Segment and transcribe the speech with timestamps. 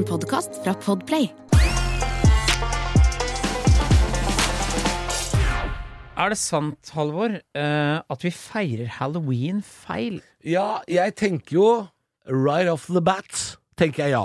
[0.00, 1.26] En podkast fra Podplay.
[6.16, 10.22] Er det sant, Halvor, eh, at vi feirer halloween feil?
[10.40, 11.66] Ja, jeg tenker jo
[12.24, 14.22] right off the bat, tenker jeg ja.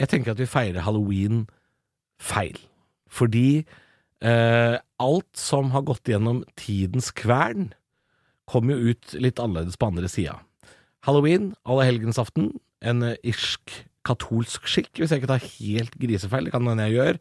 [0.00, 1.42] Jeg tenker at vi feirer halloween
[2.16, 2.56] feil.
[3.12, 3.66] Fordi
[4.24, 7.74] eh, alt som har gått gjennom tidens kvern,
[8.48, 10.38] kommer jo ut litt annerledes på andre sida.
[11.04, 13.76] Halloween, allehelgensaften, en eh, irsk
[14.06, 17.20] katolsk skikk, hvis jeg ikke tar helt grisefeil, det kan hende jeg gjør,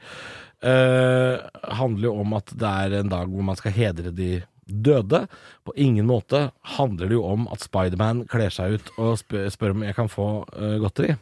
[0.70, 4.32] uh, handler jo om at det er en dag hvor man skal hedre de
[4.66, 5.26] døde.
[5.66, 9.76] På ingen måte handler det jo om at Spiderman kler seg ut og spør, spør
[9.76, 11.18] om jeg kan få uh, godteri.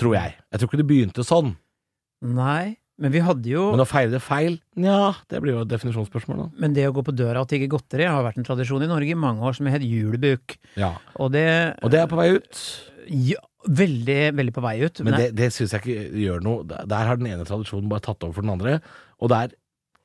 [0.00, 0.36] Tror jeg.
[0.50, 1.54] Jeg tror ikke det begynte sånn.
[2.24, 5.70] Nei, men vi hadde jo Men å feire det feil, nja, det blir jo et
[5.72, 6.48] definisjonsspørsmål, da.
[6.60, 9.14] Men det å gå på døra og tigge godteri har vært en tradisjon i Norge
[9.14, 10.58] i mange år som het julebuk.
[10.80, 10.92] Ja.
[11.16, 11.46] Og det,
[11.80, 12.60] Og det er på vei ut.
[13.08, 15.02] ja, Veldig, veldig på vei ut.
[15.04, 16.64] Men men det, det syns jeg ikke gjør noe.
[16.64, 18.78] Der har den ene tradisjonen bare tatt over for den andre,
[19.20, 19.56] og det er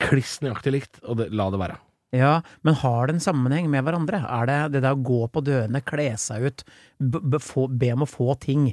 [0.03, 1.77] kliss nøyaktig likt, og det, la det være.
[2.15, 2.33] Ja,
[2.67, 4.21] men har det en sammenheng med hverandre?
[4.23, 6.65] Er det det der å gå på dørene, kle seg ut,
[6.99, 8.69] b b få, be om å få ting?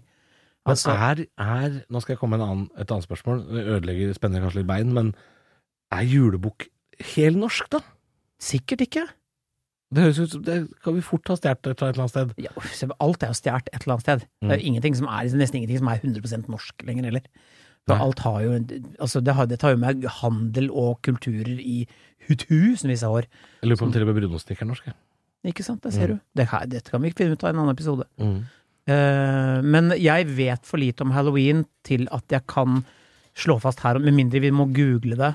[0.63, 3.41] Men Altså, er, er Nå skal jeg komme med annen, et annet spørsmål.
[3.49, 5.11] Det ødelegger spenner kanskje litt bein, men
[5.95, 6.69] er julebukk
[7.15, 7.83] helnorsk, da?
[8.43, 9.07] sikkert ikke.
[9.93, 12.31] Det høres ut som Det kan vi fort ha stjålet fra et eller annet sted.
[12.41, 12.53] Ja,
[13.05, 14.25] alt er jo stjålet et eller annet sted.
[14.41, 17.27] Det er jo ingenting som er, nesten ingenting som er 100% norsk lenger heller.
[17.83, 18.07] For Nei.
[18.07, 18.57] alt har jo
[19.03, 21.85] Altså, det, har, det tar jo med handel og kulturer i
[22.31, 23.29] tusenvis av år.
[23.61, 24.91] Jeg lurer på om til og med brunost ikke er norsk.
[25.51, 25.83] Ikke sant?
[25.83, 26.19] Det ser du.
[26.39, 28.07] Det her, dette kan vi finne ut av i en annen episode.
[28.23, 28.37] Mm.
[28.87, 32.85] Uh, men jeg vet for lite om halloween til at jeg kan
[33.39, 35.33] slå fast her, med mindre vi må google det.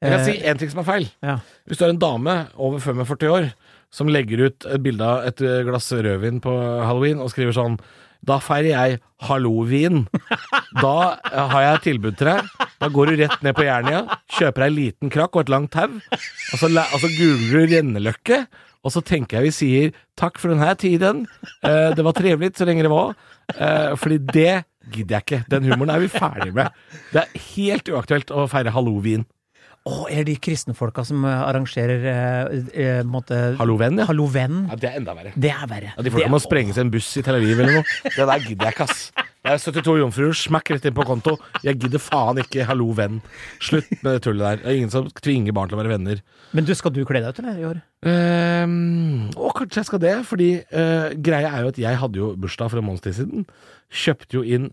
[0.00, 1.08] Jeg kan Eh, si én ting som er feil.
[1.22, 1.38] ja.
[1.68, 3.50] Hvis du er en dame over 45 år
[3.92, 6.52] som legger ut et bilde av et glass rødvin på
[6.86, 7.78] halloween og skriver sånn
[8.24, 10.06] Da feirer jeg halloween.
[10.80, 12.50] Da eh, har jeg et tilbud til deg.
[12.80, 14.02] Da går du rett ned på Jernia,
[14.36, 17.74] kjøper deg en liten krakk og et langt tau, og så, og så googler du
[17.76, 18.42] renneløkke.
[18.84, 21.26] Og så tenker jeg vi sier takk for denne tiden.
[21.64, 23.12] Eh, det var trivelig så lenge det var.
[23.56, 25.40] Eh, fordi det gidder jeg ikke.
[25.52, 26.70] Den humoren er vi ferdig med.
[27.12, 29.24] Det er helt uaktuelt å feire halloween.
[29.88, 34.04] Å, er det de kristenfolka som eh, arrangerer eh, eh, Hallo måte Hallo ja.
[34.10, 34.66] Halloween?
[34.68, 34.76] ja.
[34.76, 35.32] Det er enda verre.
[35.32, 35.92] Det er verre.
[35.96, 37.98] Ja, de folka må må sprenge i en buss i Tel Aviv eller noe.
[38.16, 39.30] Det der gidder jeg ikke, ass.
[39.40, 41.32] Det er 72 jomfruer, smakk rett inn på konto.
[41.64, 43.22] Jeg gidder faen ikke hallo, venn.
[43.64, 44.60] Slutt med det tullet der.
[44.60, 46.20] Det er ingen som tvinger barn til å være venner.
[46.52, 47.80] Men du, skal du kle deg ut, eller, i år?
[48.04, 52.34] Um, og kanskje jeg skal det, fordi uh, greia er jo at jeg hadde jo
[52.36, 53.48] bursdag for en måneds tid siden.
[54.02, 54.68] Kjøpte jo inn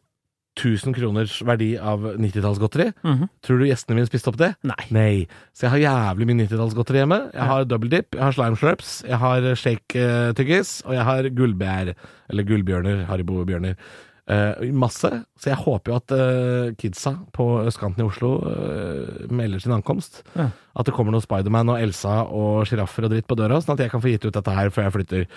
[0.58, 2.90] 1000 kroners verdi av 90-tallsgodteri.
[3.04, 3.30] Mhm.
[3.46, 4.56] Tror du gjestene mine spiste opp det?
[4.66, 5.28] Nei.
[5.54, 7.22] Så jeg har jævlig mye 90-tallsgodteri hjemme.
[7.34, 11.94] Jeg har double dip, jeg har slime slurps, jeg har shake-tyggis, og jeg har gullbær,
[12.30, 13.80] eller gullbjørner, Haribo-bjørner.
[14.28, 15.08] Uh, masse.
[15.40, 20.20] Så jeg håper jo at uh, kidsa på østkanten i Oslo uh, melder sin ankomst.
[20.36, 20.50] Ja.
[20.76, 23.86] At det kommer noen Spiderman og Elsa og sjiraffer og dritt på døra, sånn at
[23.86, 25.30] jeg kan få gitt ut dette her før jeg flytter.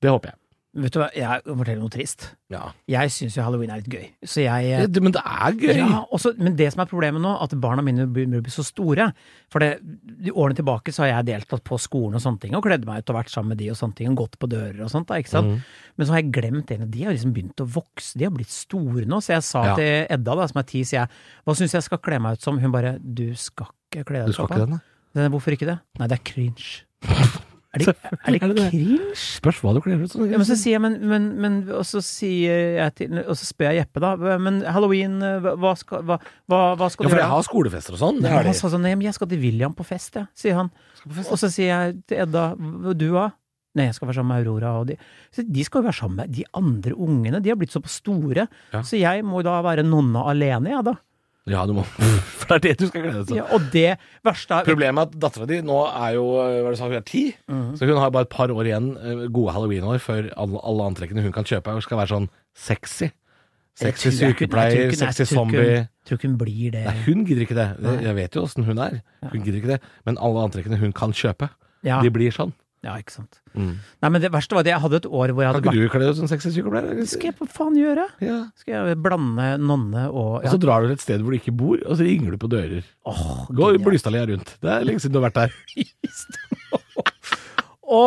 [0.00, 0.40] Det håper jeg.
[0.76, 2.24] Vet du hva, jeg forteller fortelle noe trist.
[2.52, 2.66] Ja.
[2.92, 4.02] Jeg syns jo halloween er litt gøy.
[4.28, 5.78] Så jeg ja, Det, men det er gøy!
[5.80, 8.62] Ja, også, men det som er problemet nå, at barna mine begynner å bli så
[8.66, 9.06] store.
[9.50, 12.66] For det, de årene tilbake så har jeg deltatt på skolen og sånne ting, og
[12.68, 14.84] kledd meg ut og vært sammen med de og sånne ting, og gått på dører
[14.84, 15.64] og sånt, da, ikke sant.
[15.96, 18.36] Men så har jeg glemt en av De har liksom begynt å vokse, de har
[18.36, 19.22] blitt store nå.
[19.24, 19.74] Så jeg sa Ja.
[19.80, 21.08] til Edda, da, som er ti, sier jeg,
[21.48, 22.60] hva syns jeg skal kle meg ut som?
[22.60, 24.60] Hun bare, du skal ikke kle deg ut som pappa.
[24.60, 24.84] ikke den, da?
[25.16, 25.78] «Nei, Hvorfor ikke det?
[25.98, 26.84] Nei, det er cringe.
[27.78, 28.98] Er det, er det cringe?
[29.18, 30.24] Spørs hva du kler ut som.
[30.28, 33.48] Ja, men så sier jeg, men, men, men Og så sier jeg til Og så
[33.48, 34.12] spør jeg Jeppe, da.
[34.42, 36.18] Men halloween, hva skal, hva,
[36.50, 38.22] hva, hva skal ja, for jeg har skolefester og sånn.
[38.22, 38.54] Det Nei, har men de.
[38.54, 40.72] han sa sånn, nei, men jeg skal til William på fest, jeg, sier han.
[41.28, 42.48] Og så sier jeg til Edda,
[42.98, 43.36] du òg?
[43.78, 44.96] Nei, jeg skal være sammen med Aurora og de.
[45.34, 48.48] Så de skal jo være sammen med de andre ungene, de har blitt såpass store.
[48.72, 48.80] Ja.
[48.86, 50.96] Så jeg må da være nonna alene, jeg, da.
[51.48, 51.84] Ja, du må.
[52.38, 53.36] For det er det du skal glede deg til.
[53.40, 56.62] Ja, og det verste er Problemet er at dattera di nå er jo hva er
[56.68, 57.76] det du sa, hun er ti, Mhm.
[57.78, 61.22] så hun har bare et par år igjen, eh, gode halloweenår, før alle, alle antrekkene
[61.24, 63.10] hun kan kjøpe, skal være sånn sexy.
[63.78, 65.60] Sexy sykepleier, sexy zombie.
[65.62, 66.84] Jeg Tror ikke hun blir det.
[66.88, 67.66] Nei, hun gidder ikke det.
[67.82, 69.02] Det- Jeg vet jo åssen hun er.
[69.30, 69.80] Hun gidder ikke det.
[70.06, 71.50] Men alle antrekkene hun kan kjøpe,
[71.84, 72.52] Ja, de blir sånn.
[72.86, 73.40] Ja, ikke sant.
[73.58, 73.72] Mm.
[74.02, 75.82] Nei, men det verste var at jeg hadde et år hvor jeg hadde Kan ikke
[75.82, 77.00] vært du kle deg ut som sexsykepleier?
[77.10, 78.04] skal jeg på faen gjøre?
[78.22, 78.36] Ja.
[78.60, 81.56] Skal jeg blande nonne og Og så drar du til et sted hvor du ikke
[81.58, 82.84] bor, og så ringer du på dører.
[83.08, 83.86] Åh, Gå genialt.
[83.88, 84.54] Blystadlia rundt.
[84.62, 85.50] Det er lenge siden du har vært der.
[87.88, 88.00] Å,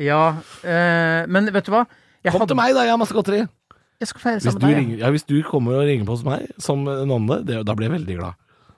[0.00, 0.22] ja.
[0.64, 1.82] Eh, men vet du hva?
[2.24, 2.86] Jeg Kom hadde- til meg, da!
[2.88, 3.42] Jeg har masse godteri.
[4.00, 4.76] Jeg skal feire sammen med deg.
[4.80, 7.88] ringer, ja, hvis du kommer og ringer på hos meg som nonne, det, da blir
[7.88, 8.34] jeg veldig glad.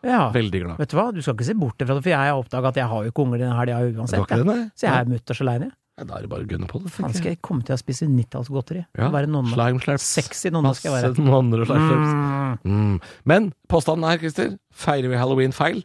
[0.07, 0.29] Ja.
[0.35, 0.79] Veldig glad.
[0.79, 2.81] Vet du hva, du skal ikke se bort fra det, for jeg har oppdaga at
[2.81, 4.25] jeg har jo ikke unger denne helga uansett.
[4.31, 4.71] det, jeg.
[4.79, 5.71] Så jeg er mutters aleine.
[5.99, 6.93] Ja, da er det bare å gunne på det.
[6.95, 8.85] Faen, skal jeg komme til å spise 90-tallsgodteri?
[9.01, 9.51] Ja, Være nonne.
[9.51, 9.97] Slime.
[9.99, 11.25] Sexy nonne skal jeg være.
[11.27, 11.73] Nonner og.
[11.75, 12.61] Mm.
[12.63, 12.95] Mm.
[13.27, 15.83] Men påstanden er, Christer, feirer vi halloween feil?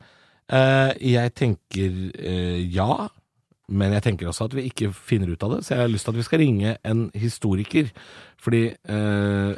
[0.53, 3.07] Uh, jeg tenker uh, ja,
[3.73, 5.63] men jeg tenker også at vi ikke finner ut av det.
[5.65, 7.89] Så jeg har lyst til at vi skal ringe en historiker.
[8.43, 9.51] Fordi eh,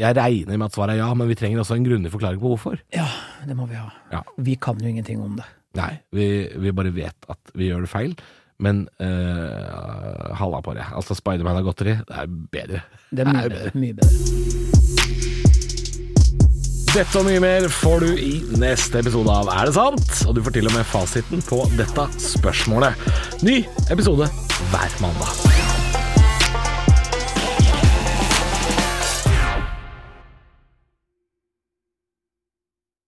[0.00, 2.50] jeg regner med at svaret er ja, men vi trenger også en grundig forklaring på
[2.50, 2.80] hvorfor.
[2.94, 3.06] Ja,
[3.48, 3.88] det må vi ha.
[4.12, 4.22] Ja.
[4.36, 5.46] Vi kan jo ingenting om det.
[5.78, 6.26] Nei, vi,
[6.58, 8.14] vi bare vet at vi gjør det feil.
[8.60, 10.84] Men uh, halla på det.
[10.92, 11.96] Altså, Spiderman har godteri.
[12.04, 12.82] Det er bedre.
[13.08, 13.72] Det er mye Nei, bedre.
[13.80, 14.60] Mye bedre.
[16.90, 20.10] Dette og mye mer får du i neste episode av Er det sant?
[20.26, 23.08] Og du får til og med fasiten på dette spørsmålet.
[23.46, 23.62] Ny
[23.94, 24.26] episode
[24.72, 25.49] hver mandag.